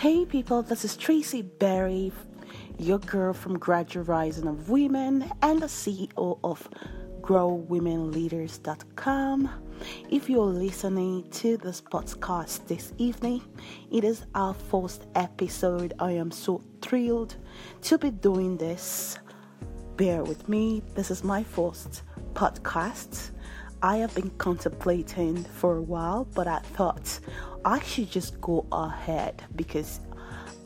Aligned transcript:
Hey 0.00 0.24
people, 0.24 0.62
this 0.62 0.84
is 0.86 0.96
Tracy 0.96 1.42
Berry, 1.42 2.10
your 2.78 2.98
girl 3.00 3.34
from 3.34 3.58
Graduate 3.58 4.08
Rising 4.08 4.48
of 4.48 4.70
Women 4.70 5.30
and 5.42 5.60
the 5.60 5.66
CEO 5.66 6.38
of 6.42 6.66
GrowWomenLeaders.com. 7.20 9.50
If 10.08 10.30
you're 10.30 10.46
listening 10.46 11.28
to 11.32 11.58
this 11.58 11.82
podcast 11.82 12.66
this 12.66 12.94
evening, 12.96 13.42
it 13.92 14.04
is 14.04 14.24
our 14.34 14.54
first 14.54 15.06
episode. 15.16 15.92
I 15.98 16.12
am 16.12 16.30
so 16.30 16.62
thrilled 16.80 17.36
to 17.82 17.98
be 17.98 18.10
doing 18.10 18.56
this. 18.56 19.18
Bear 19.98 20.24
with 20.24 20.48
me, 20.48 20.82
this 20.94 21.10
is 21.10 21.22
my 21.22 21.42
first 21.42 22.04
podcast. 22.32 23.32
I 23.82 23.96
have 23.98 24.14
been 24.14 24.30
contemplating 24.30 25.42
for 25.44 25.76
a 25.76 25.82
while, 25.82 26.26
but 26.34 26.46
I 26.46 26.58
thought 26.58 27.18
I 27.64 27.80
should 27.80 28.10
just 28.10 28.38
go 28.40 28.66
ahead 28.70 29.42
because 29.56 30.00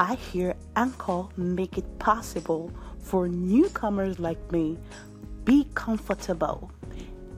I 0.00 0.16
hear 0.16 0.56
Anchor 0.74 1.28
make 1.36 1.78
it 1.78 1.98
possible 2.00 2.72
for 2.98 3.28
newcomers 3.28 4.18
like 4.18 4.50
me 4.50 4.78
be 5.44 5.68
comfortable. 5.74 6.72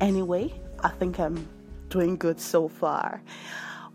Anyway, 0.01 0.55
I 0.83 0.89
think 0.89 1.21
I'm 1.21 1.47
doing 1.91 2.17
good 2.17 2.41
so 2.41 2.69
far. 2.69 3.21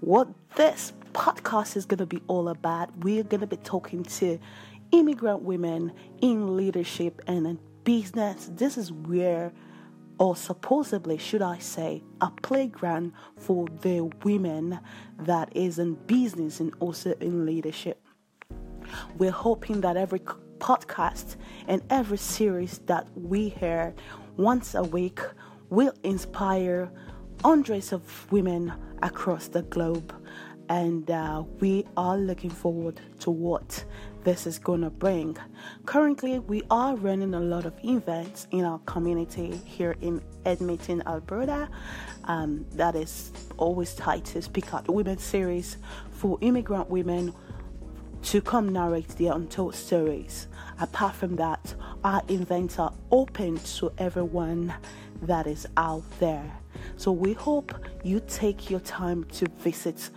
What 0.01 0.27
this 0.55 0.93
podcast 1.13 1.75
is 1.75 1.85
going 1.87 1.99
to 1.99 2.05
be 2.05 2.21
all 2.27 2.49
about, 2.49 2.95
we're 2.99 3.23
going 3.23 3.41
to 3.41 3.47
be 3.47 3.57
talking 3.57 4.03
to 4.03 4.39
immigrant 4.91 5.41
women 5.41 5.93
in 6.21 6.55
leadership 6.55 7.21
and 7.25 7.47
in 7.47 7.59
business. 7.83 8.49
This 8.53 8.77
is 8.77 8.91
where 8.91 9.51
or 10.21 10.35
supposedly, 10.35 11.17
should 11.17 11.41
I 11.41 11.57
say, 11.57 12.03
a 12.21 12.29
playground 12.43 13.13
for 13.37 13.65
the 13.81 14.01
women 14.23 14.79
that 15.17 15.51
is 15.57 15.79
in 15.79 15.95
business 16.05 16.59
and 16.59 16.71
also 16.79 17.13
in 17.19 17.43
leadership. 17.43 17.99
We're 19.17 19.31
hoping 19.31 19.81
that 19.81 19.97
every 19.97 20.19
podcast 20.59 21.37
and 21.67 21.81
every 21.89 22.19
series 22.19 22.81
that 22.85 23.07
we 23.15 23.49
hear 23.49 23.95
once 24.37 24.75
a 24.75 24.83
week 24.83 25.21
will 25.71 25.93
inspire 26.03 26.91
hundreds 27.43 27.91
of 27.91 28.31
women 28.31 28.71
across 29.01 29.47
the 29.47 29.63
globe. 29.63 30.13
And 30.69 31.09
uh, 31.09 31.45
we 31.59 31.87
are 31.97 32.15
looking 32.15 32.51
forward 32.51 33.01
to 33.21 33.31
what 33.31 33.83
this 34.23 34.45
is 34.45 34.59
going 34.59 34.81
to 34.81 34.89
bring. 34.89 35.37
Currently, 35.85 36.39
we 36.39 36.63
are 36.69 36.95
running 36.95 37.33
a 37.33 37.39
lot 37.39 37.65
of 37.65 37.73
events 37.83 38.47
in 38.51 38.63
our 38.65 38.79
community 38.79 39.59
here 39.65 39.95
in 40.01 40.21
Edmonton, 40.45 41.03
Alberta. 41.05 41.69
Um, 42.25 42.65
that 42.73 42.95
is 42.95 43.31
always 43.57 43.93
tied 43.95 44.25
to 44.25 44.41
Speak 44.41 44.73
Out 44.73 44.87
Women 44.87 45.17
series 45.17 45.77
for 46.11 46.37
immigrant 46.41 46.89
women 46.89 47.33
to 48.23 48.41
come 48.41 48.69
narrate 48.69 49.09
their 49.09 49.33
untold 49.33 49.75
stories. 49.75 50.47
Apart 50.79 51.15
from 51.15 51.35
that, 51.37 51.73
our 52.03 52.21
events 52.29 52.77
are 52.79 52.93
open 53.11 53.57
to 53.57 53.91
everyone 53.97 54.73
that 55.23 55.47
is 55.47 55.67
out 55.77 56.03
there. 56.19 56.51
So 56.97 57.11
we 57.11 57.33
hope 57.33 57.73
you 58.03 58.21
take 58.27 58.69
your 58.69 58.79
time 58.81 59.23
to 59.25 59.47
visit 59.57 60.09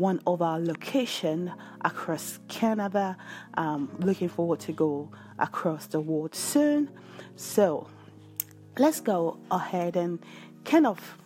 one 0.00 0.18
of 0.26 0.40
our 0.40 0.58
location 0.58 1.52
across 1.82 2.38
Canada. 2.48 3.16
Um, 3.54 3.94
looking 3.98 4.30
forward 4.30 4.58
to 4.60 4.72
go 4.72 5.10
across 5.38 5.86
the 5.86 6.00
world 6.00 6.34
soon. 6.34 6.90
So 7.36 7.86
let's 8.78 9.00
go 9.00 9.38
ahead 9.50 9.96
and 9.96 10.18
kind 10.64 10.86
of 10.86 11.18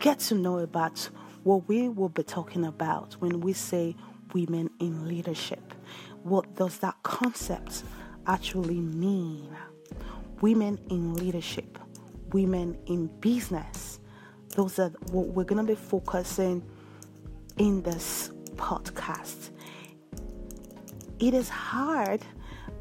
get 0.00 0.18
to 0.18 0.34
know 0.34 0.58
about 0.58 1.08
what 1.44 1.68
we 1.68 1.88
will 1.88 2.08
be 2.08 2.24
talking 2.24 2.64
about 2.64 3.14
when 3.20 3.40
we 3.40 3.52
say 3.52 3.94
women 4.34 4.70
in 4.80 5.06
leadership. 5.06 5.72
What 6.24 6.56
does 6.56 6.78
that 6.78 6.96
concept 7.04 7.84
actually 8.26 8.80
mean? 8.80 9.48
Women 10.40 10.80
in 10.90 11.14
leadership, 11.14 11.78
women 12.32 12.76
in 12.86 13.06
business. 13.20 14.00
Those 14.56 14.80
are 14.80 14.88
what 15.12 15.28
we're 15.28 15.44
going 15.44 15.64
to 15.64 15.72
be 15.72 15.78
focusing 15.78 16.64
in 17.58 17.82
this 17.82 18.30
podcast. 18.56 19.50
It 21.18 21.34
is 21.34 21.48
hard 21.48 22.22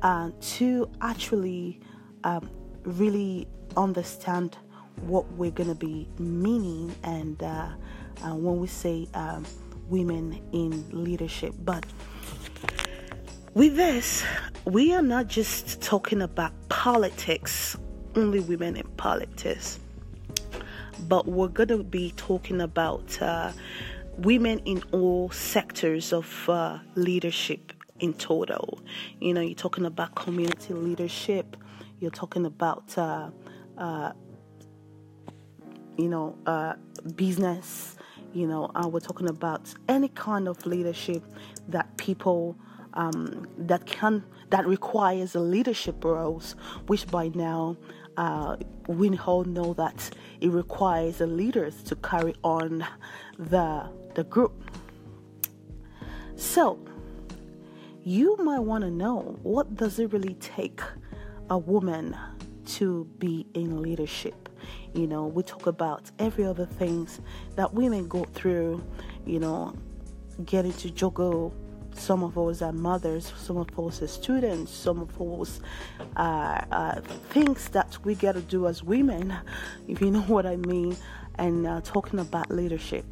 uh, 0.02 0.32
to 0.42 0.90
actually 1.02 1.80
um, 2.24 2.50
really 2.84 3.48
understand 3.78 4.58
what 5.02 5.30
we're 5.34 5.52
going 5.52 5.70
to 5.70 5.76
be 5.76 6.08
meaning 6.20 6.94
and 7.04 7.42
uh, 7.42 7.70
uh, 8.24 8.36
when 8.36 8.60
we 8.60 8.68
say 8.68 9.08
um, 9.14 9.46
women 9.90 10.42
in 10.52 10.86
leadership. 10.92 11.54
But 11.64 11.86
with 13.54 13.76
this, 13.76 14.24
we 14.66 14.94
are 14.94 15.02
not 15.02 15.28
just 15.28 15.82
talking 15.82 16.22
about 16.22 16.52
politics, 16.70 17.78
only 18.16 18.40
women 18.40 18.76
in 18.76 18.88
politics, 18.98 19.80
but 21.08 21.28
we're 21.28 21.48
going 21.48 21.70
to 21.70 21.84
be 21.84 22.14
talking 22.16 22.62
about 22.62 23.22
uh, 23.22 23.52
women 24.18 24.60
in 24.60 24.82
all 24.92 25.30
sectors 25.30 26.14
of 26.14 26.50
uh, 26.50 26.80
leadership 26.96 27.74
in 28.00 28.14
total. 28.14 28.80
You 29.20 29.34
know, 29.34 29.42
you're 29.42 29.56
talking 29.56 29.86
about 29.86 30.16
community 30.16 30.74
leadership, 30.74 31.58
you're 32.00 32.12
talking 32.12 32.46
about, 32.46 32.98
uh, 32.98 33.30
uh, 33.78 34.12
you 35.98 36.10
know, 36.10 36.38
uh, 36.46 36.74
business, 37.16 37.96
you 38.34 38.48
know, 38.48 38.70
uh, 38.76 38.88
we're 38.88 39.00
talking 39.00 39.30
about 39.30 39.74
any 39.88 40.10
kind 40.10 40.48
of 40.48 40.66
leadership 40.66 41.24
that 41.70 41.98
people. 41.98 42.58
Um, 42.98 43.46
that 43.58 43.86
can 43.86 44.24
that 44.52 44.66
requires 44.66 45.36
a 45.36 45.42
leadership 45.42 46.06
roles, 46.06 46.56
which 46.88 47.08
by 47.08 47.28
now 47.36 47.76
uh, 48.18 48.58
we 48.88 49.18
all 49.20 49.44
know 49.44 49.74
that 49.74 50.10
it 50.42 50.50
requires 50.50 51.18
the 51.18 51.28
leaders 51.28 51.84
to 51.84 51.96
carry 51.98 52.36
on 52.44 52.86
the 53.38 53.90
the 54.16 54.24
group. 54.24 54.72
So, 56.36 56.80
you 58.04 58.38
might 58.38 58.60
want 58.60 58.84
to 58.84 58.92
know 58.92 59.38
what 59.44 59.76
does 59.76 60.00
it 60.00 60.12
really 60.12 60.36
take 60.36 60.82
a 61.50 61.58
woman 61.58 62.16
to 62.66 63.06
be 63.20 63.46
in 63.54 63.82
leadership. 63.82 64.50
You 64.94 65.08
know, 65.08 65.28
we 65.28 65.44
talk 65.44 65.68
about 65.68 66.10
every 66.20 66.46
other 66.46 66.66
things 66.66 67.22
that 67.56 67.74
women 67.74 68.08
go 68.08 68.24
through, 68.34 68.84
you 69.26 69.40
know, 69.40 69.74
getting 70.46 70.74
to 70.74 70.90
juggle 70.90 71.54
some 71.98 72.24
of 72.24 72.38
us 72.38 72.62
are 72.62 72.74
mothers, 72.74 73.34
some 73.38 73.58
of 73.58 73.80
us 73.80 74.02
are 74.02 74.08
students, 74.08 74.72
some 74.72 75.00
of 75.00 75.22
us 75.22 75.60
are 76.16 76.66
uh, 76.72 77.02
things 77.30 77.70
that 77.70 77.98
we 78.04 78.16
get 78.16 78.34
to 78.34 78.42
do 78.42 78.68
as 78.68 78.84
women, 78.84 79.36
if 79.88 80.02
you 80.02 80.12
know 80.12 80.22
what 80.22 80.46
I 80.46 80.58
mean, 80.58 80.96
and 81.36 81.66
uh, 81.66 81.82
talking 81.82 82.20
about 82.20 82.50
leadership. 82.50 83.06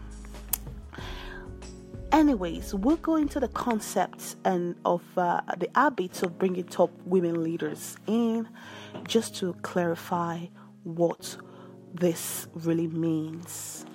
Anyways, 2.12 2.76
we'll 2.76 2.98
go 2.98 3.16
into 3.16 3.40
the 3.40 3.48
concepts 3.48 4.36
and 4.46 4.76
of 4.86 5.02
uh, 5.18 5.42
the 5.58 5.68
habits 5.74 6.22
of 6.22 6.38
bringing 6.38 6.64
top 6.66 6.92
women 7.06 7.44
leaders 7.44 7.98
in, 8.06 8.48
just 9.08 9.36
to 9.38 9.54
clarify 9.64 10.46
what 10.84 11.38
this 11.94 12.48
really 12.54 12.88
means. 12.88 13.86